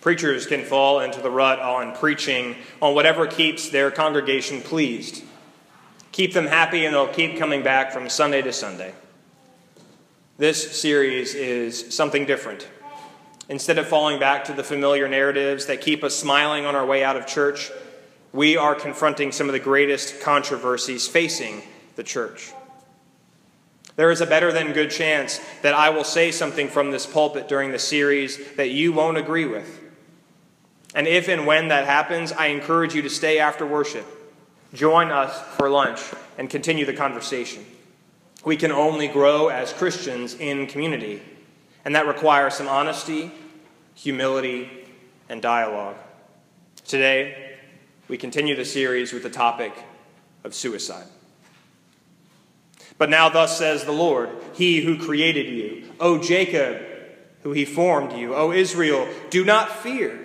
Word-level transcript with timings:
Preachers 0.00 0.46
can 0.46 0.64
fall 0.64 1.00
into 1.00 1.20
the 1.20 1.30
rut 1.30 1.60
on 1.60 1.94
preaching 1.94 2.56
on 2.80 2.94
whatever 2.94 3.26
keeps 3.26 3.68
their 3.68 3.90
congregation 3.90 4.62
pleased. 4.62 5.22
Keep 6.12 6.32
them 6.32 6.46
happy, 6.46 6.84
and 6.86 6.94
they'll 6.94 7.06
keep 7.06 7.38
coming 7.38 7.62
back 7.62 7.92
from 7.92 8.08
Sunday 8.08 8.40
to 8.42 8.52
Sunday. 8.52 8.94
This 10.38 10.80
series 10.80 11.34
is 11.34 11.94
something 11.94 12.24
different. 12.24 12.66
Instead 13.50 13.78
of 13.78 13.86
falling 13.86 14.18
back 14.18 14.44
to 14.44 14.54
the 14.54 14.64
familiar 14.64 15.06
narratives 15.06 15.66
that 15.66 15.82
keep 15.82 16.02
us 16.02 16.16
smiling 16.16 16.64
on 16.64 16.74
our 16.74 16.86
way 16.86 17.04
out 17.04 17.16
of 17.16 17.26
church, 17.26 17.70
we 18.32 18.56
are 18.56 18.74
confronting 18.74 19.32
some 19.32 19.48
of 19.48 19.52
the 19.52 19.58
greatest 19.58 20.20
controversies 20.22 21.06
facing 21.06 21.62
the 21.96 22.02
church. 22.02 22.52
There 23.96 24.10
is 24.10 24.22
a 24.22 24.26
better 24.26 24.50
than 24.50 24.72
good 24.72 24.90
chance 24.90 25.40
that 25.60 25.74
I 25.74 25.90
will 25.90 26.04
say 26.04 26.30
something 26.30 26.68
from 26.68 26.90
this 26.90 27.06
pulpit 27.06 27.48
during 27.48 27.70
the 27.70 27.78
series 27.78 28.38
that 28.54 28.70
you 28.70 28.92
won't 28.92 29.18
agree 29.18 29.44
with. 29.44 29.89
And 30.94 31.06
if 31.06 31.28
and 31.28 31.46
when 31.46 31.68
that 31.68 31.86
happens, 31.86 32.32
I 32.32 32.46
encourage 32.46 32.94
you 32.94 33.02
to 33.02 33.10
stay 33.10 33.38
after 33.38 33.66
worship. 33.66 34.06
Join 34.74 35.10
us 35.10 35.38
for 35.56 35.68
lunch 35.68 36.00
and 36.38 36.48
continue 36.48 36.86
the 36.86 36.92
conversation. 36.92 37.64
We 38.44 38.56
can 38.56 38.72
only 38.72 39.08
grow 39.08 39.48
as 39.48 39.72
Christians 39.72 40.34
in 40.34 40.66
community, 40.66 41.20
and 41.84 41.94
that 41.94 42.06
requires 42.06 42.54
some 42.54 42.68
honesty, 42.68 43.30
humility, 43.94 44.70
and 45.28 45.42
dialogue. 45.42 45.96
Today, 46.86 47.56
we 48.08 48.16
continue 48.16 48.56
the 48.56 48.64
series 48.64 49.12
with 49.12 49.22
the 49.22 49.30
topic 49.30 49.72
of 50.42 50.54
suicide. 50.54 51.06
But 52.98 53.10
now, 53.10 53.28
thus 53.28 53.56
says 53.56 53.84
the 53.84 53.92
Lord, 53.92 54.30
He 54.54 54.80
who 54.80 54.98
created 54.98 55.46
you, 55.46 55.92
O 56.00 56.18
Jacob, 56.18 56.82
who 57.42 57.52
He 57.52 57.64
formed 57.64 58.12
you, 58.12 58.34
O 58.34 58.52
Israel, 58.52 59.08
do 59.30 59.44
not 59.44 59.70
fear. 59.70 60.18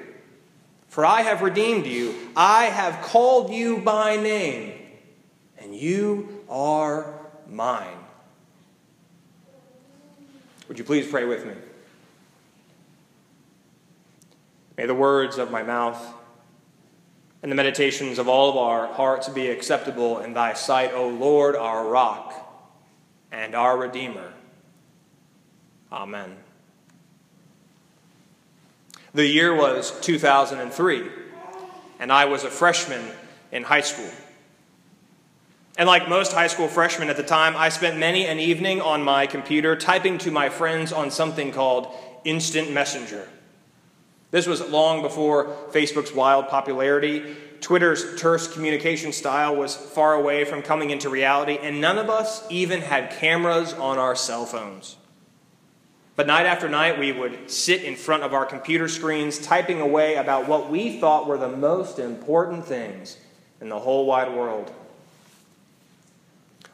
For 0.96 1.06
I 1.06 1.24
have 1.24 1.42
redeemed 1.42 1.86
you, 1.86 2.16
I 2.38 2.68
have 2.68 3.04
called 3.04 3.52
you 3.52 3.80
by 3.80 4.16
name, 4.16 4.80
and 5.58 5.76
you 5.76 6.46
are 6.50 7.20
mine. 7.50 7.98
Would 10.70 10.80
you 10.80 10.86
please 10.86 11.06
pray 11.06 11.26
with 11.26 11.46
me? 11.46 11.52
May 14.78 14.86
the 14.86 14.96
words 14.96 15.38
of 15.38 15.52
my 15.52 15.64
mouth 15.64 16.02
and 17.44 17.52
the 17.52 17.58
meditations 17.58 18.18
of 18.18 18.30
all 18.30 18.50
of 18.50 18.56
our 18.56 18.88
hearts 18.88 19.28
be 19.28 19.50
acceptable 19.50 20.20
in 20.20 20.34
thy 20.34 20.54
sight, 20.54 20.94
O 20.94 21.10
Lord, 21.10 21.58
our 21.58 21.90
rock 21.90 22.34
and 23.34 23.54
our 23.54 23.78
Redeemer. 23.78 24.32
Amen. 25.92 26.38
The 29.16 29.26
year 29.26 29.56
was 29.56 29.98
2003, 30.02 31.04
and 32.02 32.12
I 32.12 32.26
was 32.26 32.44
a 32.44 32.50
freshman 32.50 33.02
in 33.50 33.64
high 33.64 33.80
school. 33.80 34.10
And 35.78 35.88
like 35.88 36.10
most 36.10 36.34
high 36.34 36.48
school 36.48 36.68
freshmen 36.68 37.10
at 37.10 37.16
the 37.16 37.24
time, 37.24 37.56
I 37.56 37.70
spent 37.70 37.98
many 37.98 38.26
an 38.26 38.40
evening 38.40 38.82
on 38.82 39.04
my 39.04 39.26
computer 39.26 39.78
typing 39.78 40.18
to 40.18 40.32
my 40.32 40.50
friends 40.50 40.92
on 40.92 41.12
something 41.12 41.54
called 41.54 41.88
Instant 42.26 42.74
Messenger. 42.74 43.26
This 44.32 44.48
was 44.48 44.60
long 44.60 45.02
before 45.02 45.46
Facebook's 45.72 46.14
wild 46.14 46.50
popularity. 46.50 47.38
Twitter's 47.62 48.20
terse 48.20 48.54
communication 48.54 49.14
style 49.14 49.56
was 49.56 49.78
far 49.78 50.16
away 50.16 50.44
from 50.44 50.62
coming 50.62 50.90
into 50.90 51.08
reality, 51.08 51.58
and 51.62 51.80
none 51.80 51.98
of 51.98 52.10
us 52.10 52.46
even 52.50 52.82
had 52.82 53.12
cameras 53.12 53.72
on 53.72 53.98
our 53.98 54.14
cell 54.14 54.46
phones. 54.46 54.98
But 56.16 56.28
night 56.28 56.46
after 56.46 56.70
night, 56.70 56.98
we 56.98 57.12
would 57.12 57.52
sit 57.52 57.84
in 57.84 57.96
front 57.96 58.24
of 58.24 58.34
our 58.34 58.46
computer 58.46 58.88
screens, 58.88 59.38
typing 59.38 59.82
away 59.82 60.16
about 60.16 60.48
what 60.48 60.70
we 60.70 61.00
thought 61.00 61.28
were 61.28 61.38
the 61.38 61.50
most 61.50 62.00
important 62.00 62.66
things 62.66 63.18
in 63.60 63.68
the 63.68 63.80
whole 63.80 64.06
wide 64.06 64.34
world. 64.34 64.72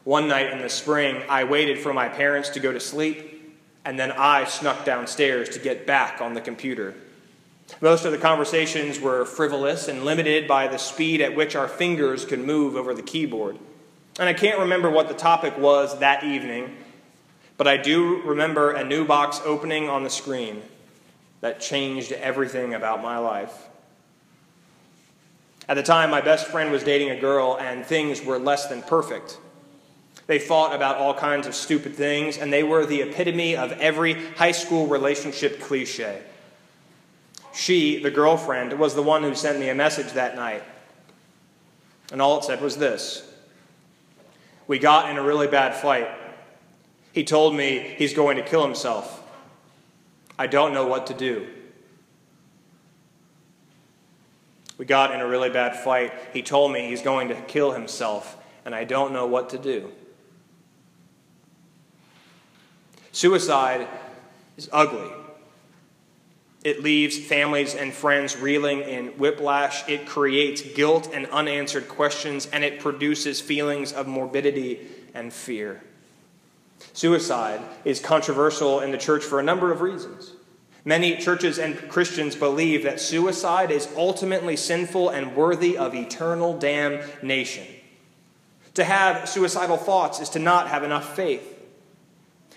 One 0.04 0.28
night 0.28 0.52
in 0.52 0.60
the 0.60 0.68
spring, 0.68 1.22
I 1.28 1.44
waited 1.44 1.78
for 1.78 1.92
my 1.92 2.08
parents 2.08 2.50
to 2.50 2.60
go 2.60 2.72
to 2.72 2.80
sleep, 2.80 3.54
and 3.84 3.98
then 3.98 4.12
I 4.12 4.44
snuck 4.44 4.84
downstairs 4.84 5.48
to 5.50 5.58
get 5.58 5.86
back 5.86 6.20
on 6.20 6.34
the 6.34 6.40
computer. 6.40 6.94
Most 7.80 8.04
of 8.04 8.12
the 8.12 8.18
conversations 8.18 9.00
were 9.00 9.24
frivolous 9.24 9.88
and 9.88 10.04
limited 10.04 10.46
by 10.46 10.68
the 10.68 10.78
speed 10.78 11.20
at 11.20 11.34
which 11.34 11.56
our 11.56 11.68
fingers 11.68 12.24
could 12.24 12.40
move 12.40 12.76
over 12.76 12.94
the 12.94 13.02
keyboard. 13.02 13.58
And 14.18 14.28
I 14.28 14.34
can't 14.34 14.58
remember 14.58 14.90
what 14.90 15.08
the 15.08 15.14
topic 15.14 15.56
was 15.56 15.98
that 16.00 16.22
evening, 16.22 16.76
but 17.62 17.68
I 17.68 17.76
do 17.76 18.20
remember 18.22 18.72
a 18.72 18.82
new 18.82 19.04
box 19.04 19.40
opening 19.44 19.88
on 19.88 20.02
the 20.02 20.10
screen 20.10 20.62
that 21.42 21.60
changed 21.60 22.10
everything 22.10 22.74
about 22.74 23.00
my 23.00 23.18
life. 23.18 23.68
At 25.68 25.74
the 25.74 25.84
time, 25.84 26.10
my 26.10 26.20
best 26.20 26.48
friend 26.48 26.72
was 26.72 26.82
dating 26.82 27.10
a 27.10 27.20
girl, 27.20 27.56
and 27.60 27.86
things 27.86 28.20
were 28.20 28.40
less 28.40 28.66
than 28.66 28.82
perfect. 28.82 29.38
They 30.26 30.40
fought 30.40 30.74
about 30.74 30.96
all 30.96 31.14
kinds 31.14 31.46
of 31.46 31.54
stupid 31.54 31.94
things, 31.94 32.36
and 32.36 32.52
they 32.52 32.64
were 32.64 32.84
the 32.84 33.02
epitome 33.02 33.54
of 33.54 33.70
every 33.74 34.14
high 34.32 34.50
school 34.50 34.88
relationship 34.88 35.60
cliche. 35.60 36.20
She, 37.54 38.02
the 38.02 38.10
girlfriend, 38.10 38.76
was 38.76 38.96
the 38.96 39.04
one 39.04 39.22
who 39.22 39.36
sent 39.36 39.60
me 39.60 39.68
a 39.68 39.74
message 39.76 40.14
that 40.14 40.34
night. 40.34 40.64
And 42.10 42.20
all 42.20 42.40
it 42.40 42.44
said 42.44 42.60
was 42.60 42.76
this 42.76 43.22
We 44.66 44.80
got 44.80 45.08
in 45.10 45.16
a 45.16 45.22
really 45.22 45.46
bad 45.46 45.76
fight. 45.76 46.08
He 47.12 47.24
told 47.24 47.54
me 47.54 47.94
he's 47.96 48.14
going 48.14 48.36
to 48.38 48.42
kill 48.42 48.64
himself. 48.64 49.22
I 50.38 50.46
don't 50.46 50.72
know 50.72 50.86
what 50.86 51.08
to 51.08 51.14
do. 51.14 51.46
We 54.78 54.86
got 54.86 55.14
in 55.14 55.20
a 55.20 55.26
really 55.26 55.50
bad 55.50 55.76
fight. 55.76 56.12
He 56.32 56.42
told 56.42 56.72
me 56.72 56.88
he's 56.88 57.02
going 57.02 57.28
to 57.28 57.34
kill 57.34 57.72
himself, 57.72 58.36
and 58.64 58.74
I 58.74 58.84
don't 58.84 59.12
know 59.12 59.26
what 59.26 59.50
to 59.50 59.58
do. 59.58 59.92
Suicide 63.12 63.86
is 64.56 64.68
ugly. 64.72 65.10
It 66.64 66.82
leaves 66.82 67.18
families 67.18 67.74
and 67.74 67.92
friends 67.92 68.36
reeling 68.36 68.80
in 68.80 69.08
whiplash. 69.18 69.86
It 69.88 70.06
creates 70.06 70.62
guilt 70.62 71.10
and 71.12 71.26
unanswered 71.26 71.88
questions, 71.88 72.46
and 72.46 72.64
it 72.64 72.80
produces 72.80 73.40
feelings 73.40 73.92
of 73.92 74.06
morbidity 74.06 74.80
and 75.12 75.32
fear. 75.32 75.82
Suicide 76.92 77.60
is 77.84 78.00
controversial 78.00 78.80
in 78.80 78.92
the 78.92 78.98
church 78.98 79.24
for 79.24 79.40
a 79.40 79.42
number 79.42 79.72
of 79.72 79.80
reasons. 79.80 80.32
Many 80.84 81.16
churches 81.16 81.58
and 81.58 81.88
Christians 81.88 82.34
believe 82.34 82.82
that 82.82 83.00
suicide 83.00 83.70
is 83.70 83.88
ultimately 83.96 84.56
sinful 84.56 85.10
and 85.10 85.36
worthy 85.36 85.78
of 85.78 85.94
eternal 85.94 86.58
damnation. 86.58 87.66
To 88.74 88.84
have 88.84 89.28
suicidal 89.28 89.76
thoughts 89.76 90.20
is 90.20 90.30
to 90.30 90.38
not 90.38 90.68
have 90.68 90.82
enough 90.82 91.14
faith. 91.14 91.60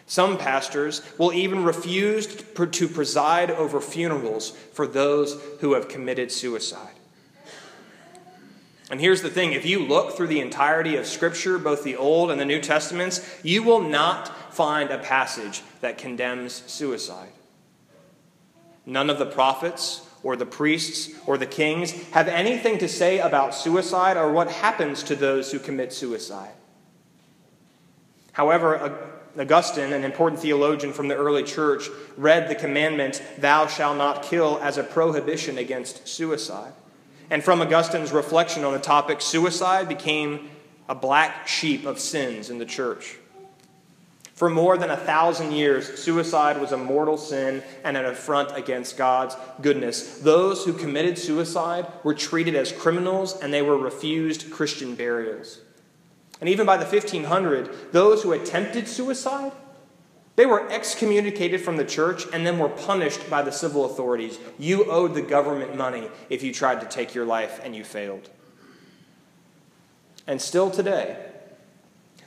Some 0.07 0.38
pastors 0.38 1.01
will 1.18 1.34
even 1.34 1.63
refuse 1.63 2.28
to 2.28 2.88
preside 2.88 3.51
over 3.51 3.79
funerals 3.81 4.51
for 4.51 4.88
those 4.88 5.40
who 5.62 5.74
have 5.74 5.88
committed 5.88 6.31
suicide. 6.31 6.94
And 8.91 9.00
here's 9.00 9.22
the 9.22 9.29
thing 9.29 9.53
if 9.53 9.66
you 9.66 9.79
look 9.79 10.16
through 10.16 10.28
the 10.28 10.40
entirety 10.40 10.96
of 10.96 11.07
Scripture, 11.07 11.57
both 11.57 11.84
the 11.84 11.96
Old 11.96 12.29
and 12.29 12.40
the 12.40 12.46
New 12.46 12.62
Testaments, 12.62 13.40
you 13.44 13.63
will 13.63 13.81
not 13.81 14.53
find 14.53 14.91
a 14.91 15.00
passage 15.00 15.63
that 15.81 15.97
condemns 15.97 16.63
suicide. 16.68 17.29
None 18.85 19.09
of 19.09 19.18
the 19.18 19.25
prophets 19.25 20.07
or 20.22 20.35
the 20.35 20.45
priests 20.45 21.12
or 21.25 21.38
the 21.38 21.47
kings 21.47 21.91
have 22.09 22.28
anything 22.28 22.78
to 22.78 22.88
say 22.88 23.19
about 23.19 23.56
suicide 23.56 24.18
or 24.18 24.31
what 24.31 24.50
happens 24.50 25.01
to 25.03 25.16
those 25.16 25.51
who 25.51 25.59
commit 25.59 25.91
suicide. 25.91 26.51
However, 28.33 29.12
Augustine, 29.38 29.94
an 29.94 30.04
important 30.04 30.42
theologian 30.42 30.94
from 30.94 31.07
the 31.07 31.15
early 31.15 31.44
church, 31.44 31.89
read 32.18 32.50
the 32.50 32.56
commandment, 32.56 33.21
Thou 33.39 33.68
shalt 33.68 33.98
not 33.98 34.24
kill, 34.24 34.59
as 34.62 34.77
a 34.77 34.83
prohibition 34.83 35.57
against 35.57 36.07
suicide. 36.07 36.74
And 37.30 37.44
from 37.44 37.62
Augustine's 37.62 38.12
reflection 38.12 38.63
on 38.63 38.74
the 38.74 38.80
topic, 38.80 39.22
suicide 39.22 39.88
became 39.88 40.50
a 40.88 40.95
black 40.95 41.48
sheep 41.48 41.86
of 41.86 42.00
sins 42.00 42.50
in 42.50 42.60
the 42.60 42.66
church. 42.66 43.18
For 44.36 44.50
more 44.50 44.77
than 44.77 44.89
a 44.89 44.98
thousand 44.98 45.54
years, 45.54 45.98
suicide 45.98 46.60
was 46.60 46.74
a 46.74 46.77
mortal 46.77 47.18
sin 47.18 47.63
and 47.86 47.95
an 47.95 48.06
affront 48.06 48.56
against 48.56 48.98
God's 48.98 49.38
goodness. 49.62 50.19
Those 50.19 50.66
who 50.66 50.74
committed 50.74 51.18
suicide 51.18 51.88
were 52.04 52.13
treated 52.13 52.54
as 52.54 52.74
criminals 52.74 53.39
and 53.39 53.54
they 53.54 53.62
were 53.62 53.78
refused 53.78 54.51
Christian 54.51 54.94
burials. 54.95 55.62
And 56.42 56.50
even 56.50 56.66
by 56.66 56.75
the 56.75 56.86
1500, 56.86 57.94
those 57.94 58.24
who 58.24 58.33
attempted 58.33 58.89
suicide, 58.89 59.54
they 60.35 60.45
were 60.45 60.69
excommunicated 60.69 61.61
from 61.61 61.77
the 61.77 61.85
church 61.85 62.25
and 62.33 62.45
then 62.45 62.59
were 62.59 62.69
punished 62.69 63.29
by 63.29 63.41
the 63.41 63.51
civil 63.51 63.85
authorities. 63.85 64.37
You 64.59 64.85
owed 64.91 65.13
the 65.13 65.21
government 65.21 65.77
money 65.77 66.09
if 66.29 66.43
you 66.43 66.53
tried 66.53 66.81
to 66.81 66.87
take 66.87 67.15
your 67.15 67.25
life 67.25 67.61
and 67.63 67.75
you 67.75 67.83
failed. 67.83 68.29
And 70.27 70.41
still 70.41 70.69
today, 70.69 71.17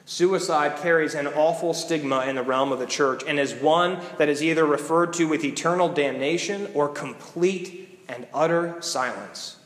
suicide 0.07 0.79
carries 0.81 1.15
an 1.15 1.27
awful 1.27 1.75
stigma 1.75 2.25
in 2.27 2.37
the 2.37 2.43
realm 2.43 2.73
of 2.73 2.79
the 2.79 2.87
church 2.87 3.23
and 3.27 3.39
is 3.39 3.55
one 3.55 4.01
that 4.17 4.29
is 4.29 4.43
either 4.43 4.65
referred 4.65 5.13
to 5.15 5.29
with 5.29 5.45
eternal 5.45 5.89
damnation 5.89 6.71
or 6.73 6.89
complete 6.89 8.01
and 8.09 8.27
utter 8.33 8.81
silence. 8.81 9.57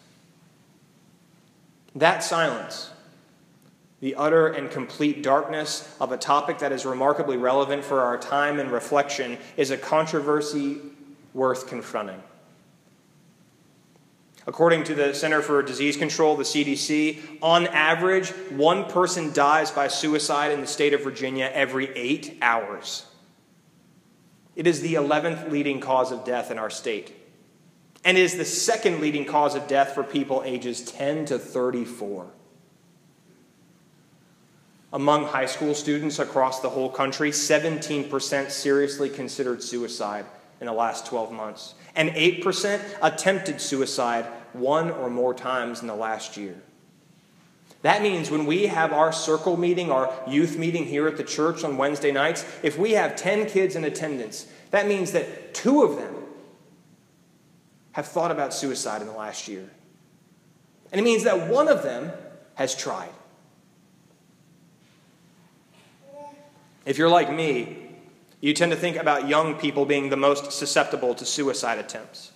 That 1.94 2.24
silence, 2.24 2.90
the 4.02 4.16
utter 4.16 4.48
and 4.48 4.68
complete 4.68 5.22
darkness 5.22 5.88
of 6.00 6.10
a 6.10 6.16
topic 6.16 6.58
that 6.58 6.72
is 6.72 6.84
remarkably 6.84 7.36
relevant 7.36 7.84
for 7.84 8.00
our 8.00 8.18
time 8.18 8.58
and 8.58 8.72
reflection, 8.72 9.38
is 9.56 9.70
a 9.70 9.76
controversy 9.76 10.78
worth 11.32 11.68
confronting. 11.68 12.20
According 14.44 14.82
to 14.84 14.96
the 14.96 15.14
Center 15.14 15.40
for 15.40 15.62
Disease 15.62 15.96
Control, 15.96 16.36
the 16.36 16.42
CDC, 16.42 17.38
on 17.40 17.68
average, 17.68 18.30
one 18.50 18.86
person 18.86 19.32
dies 19.32 19.70
by 19.70 19.86
suicide 19.86 20.50
in 20.50 20.60
the 20.60 20.66
state 20.66 20.94
of 20.94 21.04
Virginia 21.04 21.48
every 21.54 21.96
eight 21.96 22.38
hours. 22.42 23.06
It 24.56 24.66
is 24.66 24.80
the 24.80 24.94
11th 24.94 25.48
leading 25.52 25.78
cause 25.78 26.10
of 26.10 26.24
death 26.24 26.50
in 26.50 26.58
our 26.58 26.70
state, 26.70 27.14
and 28.04 28.18
is 28.18 28.36
the 28.36 28.44
second 28.44 29.00
leading 29.00 29.26
cause 29.26 29.54
of 29.54 29.68
death 29.68 29.94
for 29.94 30.02
people 30.02 30.42
ages 30.44 30.84
10 30.84 31.26
to 31.26 31.38
34. 31.38 32.28
Among 34.92 35.24
high 35.24 35.46
school 35.46 35.74
students 35.74 36.18
across 36.18 36.60
the 36.60 36.68
whole 36.68 36.90
country, 36.90 37.30
17% 37.30 38.50
seriously 38.50 39.08
considered 39.08 39.62
suicide 39.62 40.26
in 40.60 40.66
the 40.66 40.72
last 40.72 41.06
12 41.06 41.32
months, 41.32 41.74
and 41.96 42.10
8% 42.10 42.80
attempted 43.00 43.60
suicide 43.60 44.26
one 44.52 44.90
or 44.90 45.08
more 45.08 45.34
times 45.34 45.80
in 45.80 45.86
the 45.86 45.94
last 45.94 46.36
year. 46.36 46.54
That 47.82 48.02
means 48.02 48.30
when 48.30 48.46
we 48.46 48.68
have 48.68 48.92
our 48.92 49.12
circle 49.12 49.56
meeting, 49.56 49.90
our 49.90 50.12
youth 50.28 50.56
meeting 50.56 50.84
here 50.84 51.08
at 51.08 51.16
the 51.16 51.24
church 51.24 51.64
on 51.64 51.76
Wednesday 51.76 52.12
nights, 52.12 52.44
if 52.62 52.78
we 52.78 52.92
have 52.92 53.16
10 53.16 53.46
kids 53.46 53.74
in 53.74 53.84
attendance, 53.84 54.46
that 54.70 54.86
means 54.86 55.12
that 55.12 55.52
two 55.52 55.82
of 55.82 55.96
them 55.96 56.14
have 57.92 58.06
thought 58.06 58.30
about 58.30 58.54
suicide 58.54 59.00
in 59.00 59.08
the 59.08 59.14
last 59.14 59.48
year. 59.48 59.68
And 60.92 61.00
it 61.00 61.04
means 61.04 61.24
that 61.24 61.48
one 61.48 61.66
of 61.66 61.82
them 61.82 62.12
has 62.54 62.74
tried. 62.74 63.10
If 66.84 66.98
you're 66.98 67.08
like 67.08 67.32
me, 67.32 67.78
you 68.40 68.54
tend 68.54 68.72
to 68.72 68.78
think 68.78 68.96
about 68.96 69.28
young 69.28 69.54
people 69.54 69.86
being 69.86 70.10
the 70.10 70.16
most 70.16 70.52
susceptible 70.52 71.14
to 71.14 71.24
suicide 71.24 71.78
attempts. 71.78 72.32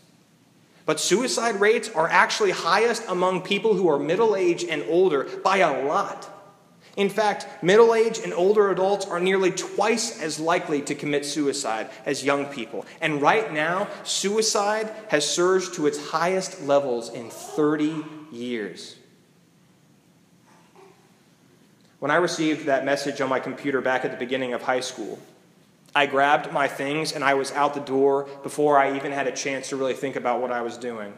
But 0.84 1.00
suicide 1.00 1.60
rates 1.60 1.90
are 1.90 2.08
actually 2.08 2.52
highest 2.52 3.02
among 3.08 3.42
people 3.42 3.74
who 3.74 3.88
are 3.88 3.98
middle 3.98 4.36
aged 4.36 4.68
and 4.68 4.84
older 4.88 5.24
by 5.42 5.58
a 5.58 5.84
lot. 5.84 6.32
In 6.96 7.10
fact, 7.10 7.46
middle 7.62 7.92
aged 7.92 8.22
and 8.22 8.32
older 8.32 8.70
adults 8.70 9.04
are 9.04 9.20
nearly 9.20 9.50
twice 9.50 10.22
as 10.22 10.40
likely 10.40 10.80
to 10.82 10.94
commit 10.94 11.26
suicide 11.26 11.90
as 12.06 12.24
young 12.24 12.46
people. 12.46 12.86
And 13.00 13.20
right 13.20 13.52
now, 13.52 13.88
suicide 14.04 14.90
has 15.08 15.28
surged 15.28 15.74
to 15.74 15.86
its 15.86 16.10
highest 16.10 16.62
levels 16.62 17.10
in 17.10 17.30
30 17.30 18.04
years. 18.32 18.96
When 22.06 22.12
I 22.12 22.18
received 22.18 22.66
that 22.66 22.84
message 22.84 23.20
on 23.20 23.28
my 23.28 23.40
computer 23.40 23.80
back 23.80 24.04
at 24.04 24.12
the 24.12 24.16
beginning 24.16 24.52
of 24.52 24.62
high 24.62 24.78
school, 24.78 25.18
I 25.92 26.06
grabbed 26.06 26.52
my 26.52 26.68
things 26.68 27.10
and 27.10 27.24
I 27.24 27.34
was 27.34 27.50
out 27.50 27.74
the 27.74 27.80
door 27.80 28.28
before 28.44 28.78
I 28.78 28.94
even 28.94 29.10
had 29.10 29.26
a 29.26 29.32
chance 29.32 29.70
to 29.70 29.76
really 29.76 29.92
think 29.92 30.14
about 30.14 30.40
what 30.40 30.52
I 30.52 30.60
was 30.60 30.76
doing. 30.76 31.12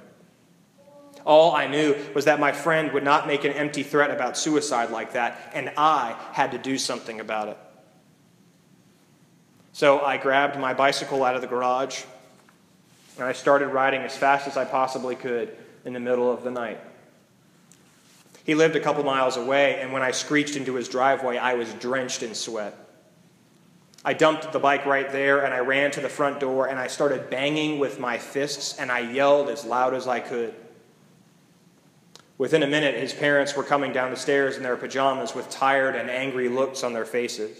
All 1.26 1.54
I 1.54 1.66
knew 1.66 1.94
was 2.14 2.24
that 2.24 2.40
my 2.40 2.52
friend 2.52 2.90
would 2.92 3.04
not 3.04 3.26
make 3.26 3.44
an 3.44 3.52
empty 3.52 3.82
threat 3.82 4.10
about 4.10 4.38
suicide 4.38 4.88
like 4.88 5.12
that, 5.12 5.50
and 5.52 5.70
I 5.76 6.16
had 6.32 6.52
to 6.52 6.58
do 6.58 6.78
something 6.78 7.20
about 7.20 7.48
it. 7.48 7.58
So 9.74 10.00
I 10.00 10.16
grabbed 10.16 10.58
my 10.58 10.72
bicycle 10.72 11.22
out 11.22 11.34
of 11.34 11.42
the 11.42 11.48
garage 11.48 12.04
and 13.18 13.26
I 13.26 13.34
started 13.34 13.66
riding 13.66 14.00
as 14.00 14.16
fast 14.16 14.48
as 14.48 14.56
I 14.56 14.64
possibly 14.64 15.16
could 15.16 15.54
in 15.84 15.92
the 15.92 16.00
middle 16.00 16.32
of 16.32 16.44
the 16.44 16.50
night. 16.50 16.80
He 18.48 18.54
lived 18.54 18.76
a 18.76 18.80
couple 18.80 19.04
miles 19.04 19.36
away, 19.36 19.78
and 19.78 19.92
when 19.92 20.00
I 20.00 20.10
screeched 20.10 20.56
into 20.56 20.72
his 20.72 20.88
driveway, 20.88 21.36
I 21.36 21.52
was 21.52 21.70
drenched 21.74 22.22
in 22.22 22.34
sweat. 22.34 22.74
I 24.02 24.14
dumped 24.14 24.50
the 24.52 24.58
bike 24.58 24.86
right 24.86 25.12
there 25.12 25.44
and 25.44 25.52
I 25.52 25.58
ran 25.58 25.90
to 25.90 26.00
the 26.00 26.08
front 26.08 26.40
door 26.40 26.66
and 26.66 26.78
I 26.78 26.86
started 26.86 27.28
banging 27.28 27.78
with 27.78 28.00
my 28.00 28.16
fists 28.16 28.78
and 28.78 28.90
I 28.90 29.00
yelled 29.00 29.50
as 29.50 29.66
loud 29.66 29.92
as 29.92 30.06
I 30.06 30.20
could. 30.20 30.54
Within 32.38 32.62
a 32.62 32.66
minute, 32.66 32.94
his 32.94 33.12
parents 33.12 33.54
were 33.54 33.64
coming 33.64 33.92
down 33.92 34.12
the 34.12 34.16
stairs 34.16 34.56
in 34.56 34.62
their 34.62 34.78
pajamas 34.78 35.34
with 35.34 35.50
tired 35.50 35.94
and 35.94 36.08
angry 36.08 36.48
looks 36.48 36.82
on 36.82 36.94
their 36.94 37.04
faces. 37.04 37.58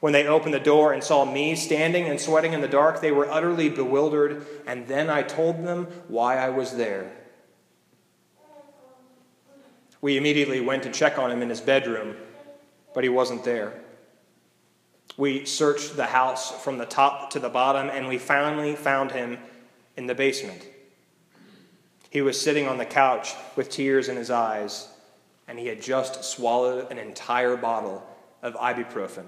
When 0.00 0.12
they 0.12 0.26
opened 0.26 0.52
the 0.52 0.60
door 0.60 0.92
and 0.92 1.02
saw 1.02 1.24
me 1.24 1.56
standing 1.56 2.10
and 2.10 2.20
sweating 2.20 2.52
in 2.52 2.60
the 2.60 2.68
dark, 2.68 3.00
they 3.00 3.12
were 3.12 3.30
utterly 3.30 3.70
bewildered, 3.70 4.44
and 4.66 4.86
then 4.86 5.08
I 5.08 5.22
told 5.22 5.64
them 5.64 5.86
why 6.08 6.36
I 6.36 6.50
was 6.50 6.76
there. 6.76 7.10
We 10.06 10.16
immediately 10.16 10.60
went 10.60 10.84
to 10.84 10.92
check 10.92 11.18
on 11.18 11.32
him 11.32 11.42
in 11.42 11.48
his 11.48 11.60
bedroom, 11.60 12.14
but 12.94 13.02
he 13.02 13.10
wasn't 13.10 13.42
there. 13.42 13.72
We 15.16 15.44
searched 15.44 15.96
the 15.96 16.06
house 16.06 16.52
from 16.62 16.78
the 16.78 16.86
top 16.86 17.30
to 17.30 17.40
the 17.40 17.48
bottom, 17.48 17.90
and 17.90 18.06
we 18.06 18.16
finally 18.16 18.76
found 18.76 19.10
him 19.10 19.36
in 19.96 20.06
the 20.06 20.14
basement. 20.14 20.64
He 22.08 22.22
was 22.22 22.40
sitting 22.40 22.68
on 22.68 22.78
the 22.78 22.84
couch 22.84 23.34
with 23.56 23.68
tears 23.68 24.08
in 24.08 24.14
his 24.14 24.30
eyes, 24.30 24.86
and 25.48 25.58
he 25.58 25.66
had 25.66 25.82
just 25.82 26.22
swallowed 26.22 26.92
an 26.92 26.98
entire 26.98 27.56
bottle 27.56 28.06
of 28.42 28.54
ibuprofen. 28.54 29.26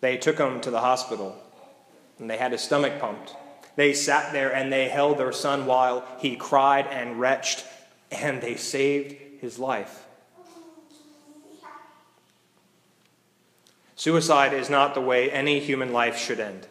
They 0.00 0.16
took 0.16 0.38
him 0.38 0.62
to 0.62 0.70
the 0.70 0.80
hospital, 0.80 1.36
and 2.18 2.30
they 2.30 2.38
had 2.38 2.52
his 2.52 2.62
stomach 2.62 2.98
pumped. 2.98 3.36
They 3.76 3.92
sat 3.92 4.32
there 4.32 4.52
and 4.52 4.72
they 4.72 4.88
held 4.88 5.18
their 5.18 5.32
son 5.32 5.66
while 5.66 6.04
he 6.18 6.34
cried 6.34 6.86
and 6.86 7.20
retched, 7.20 7.64
and 8.10 8.40
they 8.40 8.56
saved 8.56 9.14
his 9.40 9.58
life. 9.58 10.06
Suicide 13.94 14.52
is 14.52 14.68
not 14.68 14.94
the 14.94 15.00
way 15.00 15.30
any 15.30 15.60
human 15.60 15.92
life 15.92 16.18
should 16.18 16.40
end. 16.40 16.66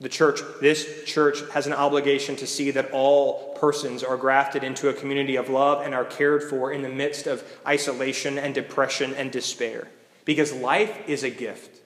The 0.00 0.08
church, 0.08 0.40
this 0.60 1.04
church, 1.04 1.42
has 1.52 1.66
an 1.66 1.74
obligation 1.74 2.34
to 2.36 2.46
see 2.46 2.70
that 2.70 2.90
all 2.90 3.54
persons 3.60 4.02
are 4.02 4.16
grafted 4.16 4.64
into 4.64 4.88
a 4.88 4.94
community 4.94 5.36
of 5.36 5.50
love 5.50 5.84
and 5.84 5.94
are 5.94 6.06
cared 6.06 6.42
for 6.42 6.72
in 6.72 6.82
the 6.82 6.88
midst 6.88 7.26
of 7.26 7.44
isolation 7.66 8.38
and 8.38 8.54
depression 8.54 9.12
and 9.14 9.30
despair. 9.30 9.88
Because 10.24 10.52
life 10.52 11.06
is 11.06 11.22
a 11.22 11.30
gift, 11.30 11.79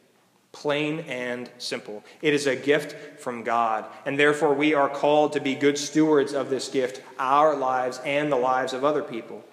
plain 0.54 1.00
and 1.00 1.50
simple. 1.58 2.02
It 2.22 2.32
is 2.32 2.46
a 2.46 2.56
gift 2.56 3.20
from 3.20 3.42
God, 3.42 3.84
and 4.06 4.18
therefore 4.18 4.54
we 4.54 4.72
are 4.72 4.88
called 4.88 5.34
to 5.34 5.40
be 5.40 5.54
good 5.54 5.76
stewards 5.76 6.32
of 6.32 6.48
this 6.48 6.68
gift, 6.68 7.02
our 7.18 7.54
lives 7.54 8.00
and 8.06 8.32
the 8.32 8.36
lives 8.36 8.72
of 8.72 8.84
other 8.84 9.02
people. 9.02 9.44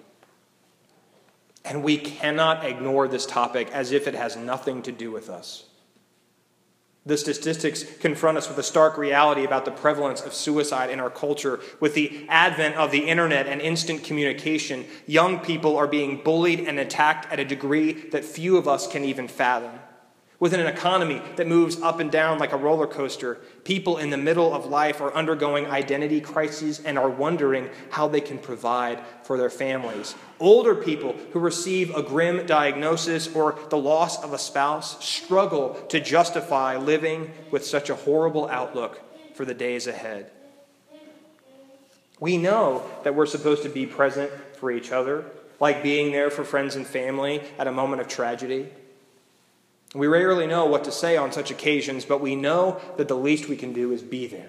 And 1.64 1.82
we 1.82 1.98
cannot 1.98 2.64
ignore 2.64 3.08
this 3.08 3.26
topic 3.26 3.70
as 3.72 3.92
if 3.92 4.08
it 4.08 4.14
has 4.14 4.36
nothing 4.36 4.82
to 4.82 4.92
do 4.92 5.10
with 5.10 5.28
us. 5.28 5.64
The 7.04 7.16
statistics 7.16 7.82
confront 7.98 8.38
us 8.38 8.48
with 8.48 8.58
a 8.58 8.62
stark 8.62 8.96
reality 8.96 9.44
about 9.44 9.64
the 9.64 9.72
prevalence 9.72 10.20
of 10.20 10.32
suicide 10.32 10.88
in 10.88 11.00
our 11.00 11.10
culture. 11.10 11.58
With 11.80 11.94
the 11.94 12.26
advent 12.28 12.76
of 12.76 12.92
the 12.92 13.08
internet 13.08 13.48
and 13.48 13.60
instant 13.60 14.04
communication, 14.04 14.86
young 15.06 15.40
people 15.40 15.76
are 15.76 15.88
being 15.88 16.22
bullied 16.22 16.60
and 16.60 16.78
attacked 16.78 17.32
at 17.32 17.40
a 17.40 17.44
degree 17.44 17.92
that 18.10 18.24
few 18.24 18.56
of 18.56 18.68
us 18.68 18.86
can 18.86 19.04
even 19.04 19.26
fathom. 19.26 19.80
Within 20.42 20.58
an 20.58 20.66
economy 20.66 21.22
that 21.36 21.46
moves 21.46 21.80
up 21.82 22.00
and 22.00 22.10
down 22.10 22.40
like 22.40 22.50
a 22.50 22.56
roller 22.56 22.88
coaster, 22.88 23.38
people 23.62 23.98
in 23.98 24.10
the 24.10 24.16
middle 24.16 24.52
of 24.52 24.66
life 24.66 25.00
are 25.00 25.14
undergoing 25.14 25.66
identity 25.66 26.20
crises 26.20 26.80
and 26.84 26.98
are 26.98 27.08
wondering 27.08 27.70
how 27.90 28.08
they 28.08 28.20
can 28.20 28.38
provide 28.38 28.98
for 29.22 29.38
their 29.38 29.48
families. 29.48 30.16
Older 30.40 30.74
people 30.74 31.14
who 31.30 31.38
receive 31.38 31.94
a 31.94 32.02
grim 32.02 32.44
diagnosis 32.44 33.32
or 33.36 33.56
the 33.70 33.78
loss 33.78 34.20
of 34.20 34.32
a 34.32 34.38
spouse 34.38 35.04
struggle 35.04 35.74
to 35.90 36.00
justify 36.00 36.76
living 36.76 37.30
with 37.52 37.64
such 37.64 37.88
a 37.88 37.94
horrible 37.94 38.48
outlook 38.48 39.00
for 39.36 39.44
the 39.44 39.54
days 39.54 39.86
ahead. 39.86 40.28
We 42.18 42.36
know 42.36 42.82
that 43.04 43.14
we're 43.14 43.26
supposed 43.26 43.62
to 43.62 43.68
be 43.68 43.86
present 43.86 44.32
for 44.56 44.72
each 44.72 44.90
other, 44.90 45.24
like 45.60 45.84
being 45.84 46.10
there 46.10 46.30
for 46.30 46.42
friends 46.42 46.74
and 46.74 46.84
family 46.84 47.42
at 47.60 47.68
a 47.68 47.72
moment 47.72 48.02
of 48.02 48.08
tragedy. 48.08 48.70
We 49.94 50.06
rarely 50.06 50.46
know 50.46 50.64
what 50.64 50.84
to 50.84 50.92
say 50.92 51.16
on 51.16 51.32
such 51.32 51.50
occasions, 51.50 52.04
but 52.04 52.20
we 52.20 52.34
know 52.34 52.80
that 52.96 53.08
the 53.08 53.16
least 53.16 53.48
we 53.48 53.56
can 53.56 53.72
do 53.72 53.92
is 53.92 54.02
be 54.02 54.26
there. 54.26 54.48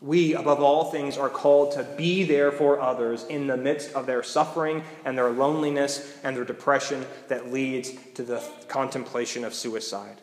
We, 0.00 0.34
above 0.34 0.60
all 0.60 0.90
things, 0.90 1.16
are 1.16 1.28
called 1.28 1.72
to 1.72 1.84
be 1.84 2.24
there 2.24 2.50
for 2.50 2.80
others 2.80 3.24
in 3.24 3.46
the 3.46 3.56
midst 3.56 3.92
of 3.94 4.06
their 4.06 4.22
suffering 4.22 4.82
and 5.04 5.16
their 5.16 5.30
loneliness 5.30 6.18
and 6.24 6.36
their 6.36 6.44
depression 6.44 7.06
that 7.28 7.52
leads 7.52 7.92
to 8.14 8.24
the 8.24 8.42
contemplation 8.68 9.44
of 9.44 9.54
suicide. 9.54 10.16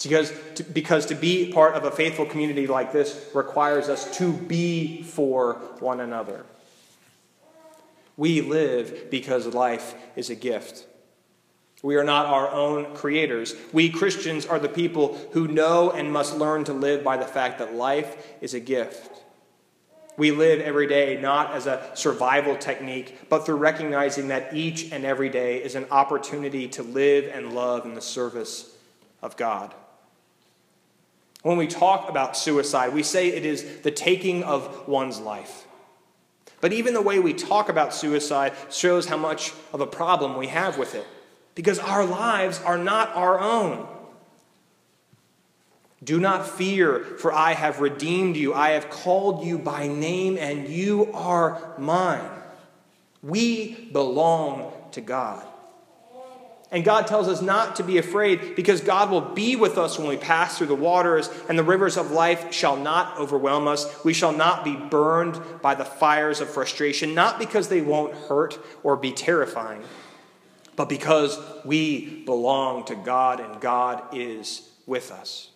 Because 0.00 0.32
to, 0.56 0.62
because 0.62 1.06
to 1.06 1.14
be 1.14 1.52
part 1.52 1.74
of 1.74 1.84
a 1.84 1.90
faithful 1.90 2.26
community 2.26 2.66
like 2.66 2.92
this 2.92 3.30
requires 3.34 3.88
us 3.88 4.16
to 4.18 4.32
be 4.32 5.02
for 5.02 5.54
one 5.80 6.00
another. 6.00 6.44
We 8.16 8.42
live 8.42 9.10
because 9.10 9.46
life 9.46 9.94
is 10.14 10.30
a 10.30 10.34
gift. 10.34 10.84
We 11.82 11.96
are 11.96 12.04
not 12.04 12.26
our 12.26 12.50
own 12.50 12.94
creators. 12.94 13.54
We 13.72 13.90
Christians 13.90 14.46
are 14.46 14.58
the 14.58 14.68
people 14.68 15.18
who 15.32 15.46
know 15.46 15.90
and 15.90 16.12
must 16.12 16.36
learn 16.36 16.64
to 16.64 16.72
live 16.72 17.04
by 17.04 17.16
the 17.16 17.26
fact 17.26 17.58
that 17.58 17.74
life 17.74 18.34
is 18.40 18.54
a 18.54 18.60
gift. 18.60 19.10
We 20.16 20.30
live 20.30 20.60
every 20.60 20.86
day 20.86 21.20
not 21.20 21.52
as 21.52 21.66
a 21.66 21.90
survival 21.94 22.56
technique, 22.56 23.28
but 23.28 23.44
through 23.44 23.56
recognizing 23.56 24.28
that 24.28 24.54
each 24.54 24.90
and 24.90 25.04
every 25.04 25.28
day 25.28 25.62
is 25.62 25.74
an 25.74 25.86
opportunity 25.90 26.68
to 26.68 26.82
live 26.82 27.30
and 27.32 27.52
love 27.52 27.84
in 27.84 27.94
the 27.94 28.00
service 28.00 28.74
of 29.20 29.36
God. 29.36 29.74
When 31.42 31.58
we 31.58 31.66
talk 31.66 32.08
about 32.08 32.36
suicide, 32.36 32.94
we 32.94 33.02
say 33.02 33.28
it 33.28 33.44
is 33.44 33.80
the 33.82 33.90
taking 33.90 34.42
of 34.42 34.88
one's 34.88 35.20
life. 35.20 35.66
But 36.60 36.72
even 36.72 36.94
the 36.94 37.02
way 37.02 37.18
we 37.18 37.34
talk 37.34 37.68
about 37.68 37.94
suicide 37.94 38.54
shows 38.70 39.06
how 39.06 39.18
much 39.18 39.52
of 39.72 39.82
a 39.82 39.86
problem 39.86 40.36
we 40.36 40.46
have 40.48 40.78
with 40.78 40.94
it, 40.94 41.06
because 41.56 41.80
our 41.80 42.04
lives 42.04 42.60
are 42.62 42.78
not 42.78 43.16
our 43.16 43.40
own. 43.40 43.88
Do 46.04 46.20
not 46.20 46.46
fear, 46.46 47.00
for 47.18 47.32
I 47.32 47.54
have 47.54 47.80
redeemed 47.80 48.36
you. 48.36 48.54
I 48.54 48.70
have 48.70 48.90
called 48.90 49.44
you 49.44 49.58
by 49.58 49.88
name, 49.88 50.38
and 50.38 50.68
you 50.68 51.10
are 51.12 51.74
mine. 51.78 52.30
We 53.22 53.88
belong 53.92 54.72
to 54.92 55.00
God. 55.00 55.44
And 56.70 56.84
God 56.84 57.06
tells 57.06 57.28
us 57.28 57.40
not 57.40 57.76
to 57.76 57.84
be 57.84 57.96
afraid 57.96 58.56
because 58.56 58.80
God 58.80 59.10
will 59.10 59.20
be 59.20 59.56
with 59.56 59.78
us 59.78 59.98
when 59.98 60.08
we 60.08 60.16
pass 60.16 60.58
through 60.58 60.66
the 60.66 60.74
waters, 60.74 61.30
and 61.48 61.58
the 61.58 61.64
rivers 61.64 61.96
of 61.96 62.10
life 62.10 62.52
shall 62.52 62.76
not 62.76 63.18
overwhelm 63.18 63.66
us. 63.66 64.04
We 64.04 64.12
shall 64.12 64.32
not 64.32 64.64
be 64.64 64.76
burned 64.76 65.40
by 65.62 65.74
the 65.74 65.84
fires 65.84 66.40
of 66.40 66.50
frustration, 66.50 67.14
not 67.14 67.38
because 67.38 67.68
they 67.68 67.80
won't 67.80 68.14
hurt 68.14 68.58
or 68.82 68.96
be 68.96 69.12
terrifying, 69.12 69.82
but 70.76 70.88
because 70.88 71.38
we 71.64 72.22
belong 72.24 72.84
to 72.84 72.94
God 72.94 73.40
and 73.40 73.60
God 73.60 74.02
is 74.14 74.70
with 74.86 75.10
us. 75.10 75.50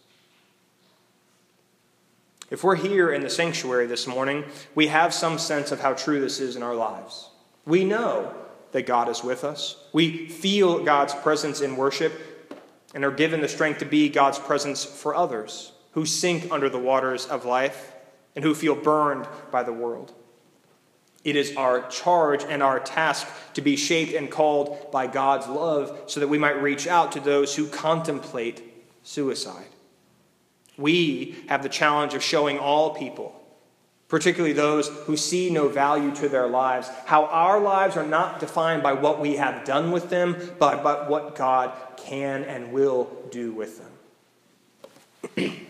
If 2.50 2.64
we're 2.64 2.74
here 2.74 3.12
in 3.12 3.22
the 3.22 3.30
sanctuary 3.30 3.86
this 3.86 4.08
morning, 4.08 4.44
we 4.74 4.88
have 4.88 5.14
some 5.14 5.38
sense 5.38 5.70
of 5.70 5.80
how 5.80 5.92
true 5.92 6.20
this 6.20 6.40
is 6.40 6.56
in 6.56 6.64
our 6.64 6.74
lives. 6.74 7.28
We 7.64 7.84
know 7.84 8.34
that 8.72 8.86
God 8.86 9.08
is 9.08 9.22
with 9.22 9.44
us. 9.44 9.76
We 9.92 10.28
feel 10.28 10.82
God's 10.82 11.14
presence 11.14 11.60
in 11.60 11.76
worship 11.76 12.12
and 12.94 13.04
are 13.04 13.12
given 13.12 13.40
the 13.40 13.48
strength 13.48 13.78
to 13.78 13.84
be 13.84 14.08
God's 14.08 14.38
presence 14.38 14.84
for 14.84 15.14
others 15.14 15.72
who 15.92 16.06
sink 16.06 16.50
under 16.50 16.68
the 16.68 16.78
waters 16.78 17.26
of 17.26 17.44
life 17.44 17.92
and 18.34 18.44
who 18.44 18.54
feel 18.54 18.74
burned 18.74 19.28
by 19.50 19.62
the 19.62 19.72
world. 19.72 20.12
It 21.22 21.36
is 21.36 21.56
our 21.56 21.86
charge 21.88 22.44
and 22.44 22.62
our 22.62 22.80
task 22.80 23.26
to 23.54 23.60
be 23.60 23.76
shaped 23.76 24.14
and 24.14 24.30
called 24.30 24.90
by 24.90 25.06
God's 25.06 25.46
love 25.46 26.04
so 26.06 26.20
that 26.20 26.28
we 26.28 26.38
might 26.38 26.62
reach 26.62 26.86
out 26.86 27.12
to 27.12 27.20
those 27.20 27.54
who 27.54 27.66
contemplate 27.66 28.62
suicide. 29.02 29.66
We 30.78 31.44
have 31.48 31.62
the 31.62 31.68
challenge 31.68 32.14
of 32.14 32.22
showing 32.22 32.58
all 32.58 32.94
people 32.94 33.40
particularly 34.10 34.52
those 34.52 34.88
who 35.06 35.16
see 35.16 35.48
no 35.50 35.68
value 35.68 36.12
to 36.16 36.28
their 36.28 36.48
lives, 36.48 36.90
how 37.06 37.26
our 37.26 37.60
lives 37.60 37.96
are 37.96 38.06
not 38.06 38.40
defined 38.40 38.82
by 38.82 38.92
what 38.92 39.20
we 39.20 39.36
have 39.36 39.64
done 39.64 39.92
with 39.92 40.10
them, 40.10 40.36
but 40.58 40.82
by 40.82 41.08
what 41.08 41.36
God 41.36 41.72
can 41.96 42.42
and 42.42 42.72
will 42.72 43.08
do 43.30 43.52
with 43.52 43.80
them. 45.36 45.56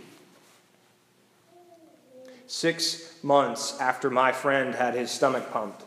Six 2.50 3.14
months 3.22 3.78
after 3.78 4.10
my 4.10 4.32
friend 4.32 4.74
had 4.74 4.94
his 4.94 5.12
stomach 5.12 5.52
pumped, 5.52 5.84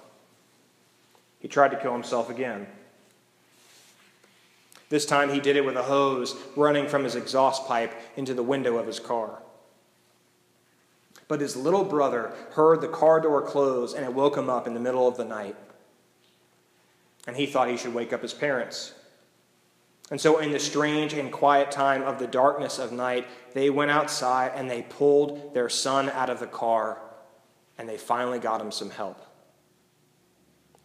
he 1.41 1.50
tried 1.50 1.72
to 1.72 1.77
kill 1.77 1.91
himself 1.91 2.29
again. 2.29 2.67
This 4.88 5.05
time 5.05 5.29
he 5.29 5.41
did 5.41 5.58
it 5.58 5.65
with 5.65 5.75
a 5.75 5.84
hose 5.84 6.38
running 6.55 6.88
from 6.88 7.03
his 7.03 7.15
exhaust 7.15 7.67
pipe 7.67 7.93
into 8.15 8.34
the 8.34 8.41
window 8.41 8.77
of 8.77 8.88
his 8.88 9.01
car. 9.01 9.39
But 11.27 11.41
his 11.41 11.58
little 11.58 11.84
brother 11.84 12.34
heard 12.51 12.79
the 12.79 12.88
car 12.88 13.20
door 13.20 13.41
close 13.41 13.93
and 13.93 14.05
it 14.05 14.13
woke 14.13 14.38
him 14.38 14.50
up 14.50 14.65
in 14.65 14.74
the 14.74 14.79
middle 14.79 15.05
of 15.05 15.17
the 15.17 15.25
night. 15.25 15.58
And 17.27 17.36
he 17.36 17.46
thought 17.46 17.67
he 17.67 17.75
should 17.75 17.93
wake 17.93 18.13
up 18.13 18.22
his 18.22 18.34
parents. 18.34 18.93
And 20.12 20.19
so, 20.19 20.39
in 20.39 20.51
the 20.51 20.60
strange 20.60 21.13
and 21.13 21.31
quiet 21.31 21.72
time 21.72 22.03
of 22.03 22.19
the 22.19 22.27
darkness 22.27 22.77
of 22.77 22.91
night, 22.91 23.25
they 23.53 23.69
went 23.69 23.89
outside 23.89 24.51
and 24.55 24.69
they 24.69 24.81
pulled 24.83 25.53
their 25.53 25.69
son 25.69 26.10
out 26.10 26.29
of 26.29 26.39
the 26.39 26.48
car 26.48 27.01
and 27.77 27.88
they 27.88 27.98
finally 27.98 28.39
got 28.39 28.62
him 28.62 28.72
some 28.72 28.89
help. 28.89 29.25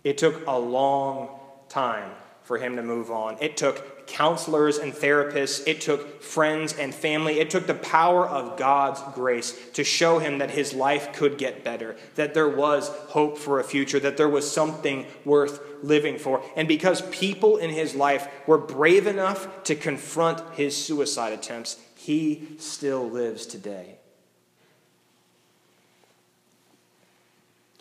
It 0.05 0.19
took 0.19 0.47
a 0.47 0.59
long 0.59 1.41
time 1.69 2.13
for 2.43 2.59
him 2.59 2.77
to 2.77 2.83
move 2.83 3.11
on. 3.11 3.37
It 3.41 3.57
took 3.57 3.98
counselors 4.09 4.79
and 4.79 4.93
therapists, 4.93 5.63
it 5.67 5.81
took 5.81 6.23
friends 6.23 6.73
and 6.73 6.95
family, 6.95 7.39
it 7.39 7.51
took 7.51 7.67
the 7.67 7.75
power 7.75 8.27
of 8.27 8.57
God's 8.57 9.01
grace 9.15 9.57
to 9.75 9.85
show 9.85 10.19
him 10.19 10.39
that 10.39 10.51
his 10.51 10.75
life 10.75 11.13
could 11.13 11.39
get 11.39 11.63
better, 11.63 11.97
that 12.17 12.35
there 12.35 12.49
was 12.49 12.89
hope 12.89 13.39
for 13.39 13.61
a 13.61 13.65
future, 13.65 14.01
that 14.01 14.17
there 14.17 14.29
was 14.29 14.51
something 14.51 15.07
worth 15.25 15.61
living 15.83 16.19
for. 16.19 16.43
And 16.57 16.67
because 16.67 17.03
people 17.11 17.59
in 17.59 17.71
his 17.71 17.95
life 17.95 18.27
were 18.47 18.59
brave 18.59 19.07
enough 19.07 19.63
to 19.65 19.75
confront 19.75 20.41
his 20.55 20.77
suicide 20.77 21.33
attempts, 21.33 21.77
he 21.95 22.49
still 22.59 23.09
lives 23.09 23.47
today. 23.47 23.97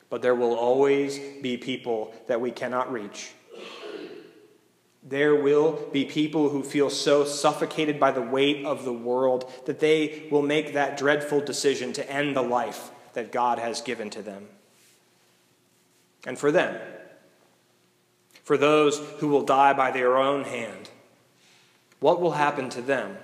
But 0.09 0.21
there 0.21 0.35
will 0.35 0.55
always 0.55 1.19
be 1.41 1.57
people 1.57 2.13
that 2.27 2.39
we 2.39 2.51
cannot 2.51 2.91
reach 2.91 3.31
there 5.07 5.35
will 5.35 5.87
be 5.93 6.03
people 6.03 6.49
who 6.49 6.61
feel 6.61 6.89
so 6.89 7.23
suffocated 7.23 7.99
by 7.99 8.11
the 8.11 8.21
weight 8.21 8.65
of 8.65 8.83
the 8.83 8.93
world 8.93 9.49
that 9.65 9.79
they 9.79 10.27
will 10.29 10.41
make 10.41 10.73
that 10.73 10.97
dreadful 10.97 11.39
decision 11.39 11.93
to 11.93 12.11
end 12.11 12.35
the 12.35 12.41
life 12.41 12.91
that 13.13 13.31
God 13.31 13.57
has 13.57 13.81
given 13.81 14.09
to 14.11 14.21
them. 14.21 14.47
And 16.25 16.37
for 16.37 16.51
them, 16.51 16.77
for 18.43 18.57
those 18.57 18.99
who 19.19 19.29
will 19.29 19.43
die 19.43 19.73
by 19.73 19.91
their 19.91 20.17
own 20.17 20.43
hand, 20.43 20.89
what 21.99 22.19
will 22.19 22.31
happen 22.31 22.69
to 22.71 22.81
them? 22.81 23.17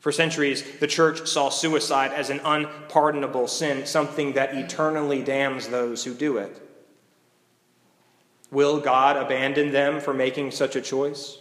For 0.00 0.12
centuries, 0.12 0.78
the 0.80 0.86
church 0.86 1.26
saw 1.28 1.50
suicide 1.50 2.12
as 2.12 2.30
an 2.30 2.40
unpardonable 2.44 3.48
sin, 3.48 3.86
something 3.86 4.32
that 4.32 4.54
eternally 4.54 5.22
damns 5.22 5.68
those 5.68 6.04
who 6.04 6.14
do 6.14 6.38
it. 6.38 6.60
Will 8.54 8.78
God 8.78 9.16
abandon 9.16 9.72
them 9.72 10.00
for 10.00 10.14
making 10.14 10.52
such 10.52 10.76
a 10.76 10.80
choice? 10.80 11.38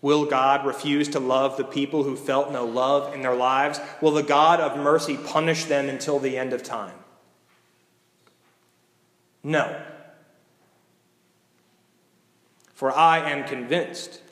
Will 0.00 0.24
God 0.24 0.64
refuse 0.64 1.08
to 1.08 1.18
love 1.18 1.56
the 1.56 1.64
people 1.64 2.04
who 2.04 2.16
felt 2.16 2.52
no 2.52 2.64
love 2.64 3.12
in 3.12 3.20
their 3.20 3.34
lives? 3.34 3.80
Will 4.00 4.12
the 4.12 4.22
God 4.22 4.60
of 4.60 4.78
mercy 4.78 5.16
punish 5.16 5.64
them 5.64 5.88
until 5.88 6.20
the 6.20 6.38
end 6.38 6.52
of 6.52 6.62
time? 6.62 6.94
No. 9.42 9.82
For 12.72 12.96
I 12.96 13.18
am 13.28 13.46
convinced 13.46 14.22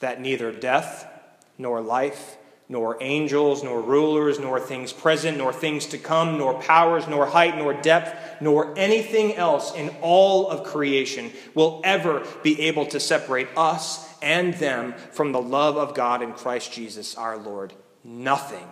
that 0.00 0.20
neither 0.20 0.50
death 0.50 1.08
nor 1.56 1.80
life 1.80 2.36
nor 2.70 2.96
angels, 3.00 3.64
nor 3.64 3.80
rulers, 3.80 4.38
nor 4.38 4.60
things 4.60 4.92
present, 4.92 5.36
nor 5.36 5.52
things 5.52 5.86
to 5.86 5.98
come, 5.98 6.38
nor 6.38 6.54
powers, 6.62 7.08
nor 7.08 7.26
height, 7.26 7.58
nor 7.58 7.74
depth, 7.74 8.40
nor 8.40 8.72
anything 8.78 9.34
else 9.34 9.74
in 9.74 9.90
all 10.00 10.48
of 10.48 10.62
creation 10.62 11.32
will 11.52 11.80
ever 11.82 12.24
be 12.44 12.60
able 12.60 12.86
to 12.86 13.00
separate 13.00 13.48
us 13.56 14.08
and 14.22 14.54
them 14.54 14.94
from 15.10 15.32
the 15.32 15.42
love 15.42 15.76
of 15.76 15.96
God 15.96 16.22
in 16.22 16.32
Christ 16.32 16.72
Jesus 16.72 17.16
our 17.16 17.36
Lord. 17.36 17.72
Nothing 18.04 18.68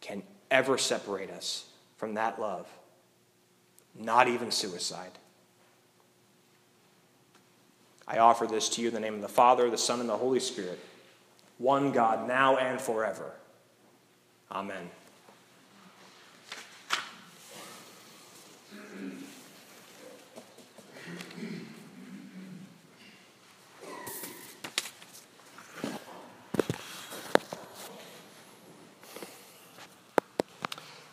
can 0.00 0.24
ever 0.50 0.78
separate 0.78 1.30
us 1.30 1.66
from 1.96 2.14
that 2.14 2.40
love, 2.40 2.66
not 3.94 4.26
even 4.26 4.50
suicide. 4.50 5.12
I 8.08 8.18
offer 8.18 8.48
this 8.48 8.68
to 8.70 8.82
you 8.82 8.88
in 8.88 8.94
the 8.94 8.98
name 8.98 9.14
of 9.14 9.20
the 9.20 9.28
Father, 9.28 9.70
the 9.70 9.78
Son, 9.78 10.00
and 10.00 10.08
the 10.08 10.16
Holy 10.16 10.40
Spirit 10.40 10.80
one 11.60 11.92
God, 11.92 12.26
now 12.26 12.56
and 12.56 12.80
forever. 12.80 13.32
Amen. 14.50 14.88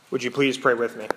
Would 0.10 0.24
you 0.24 0.32
please 0.32 0.58
pray 0.58 0.74
with 0.74 0.96
me? 0.96 1.08